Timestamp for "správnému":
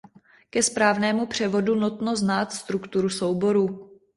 0.63-1.25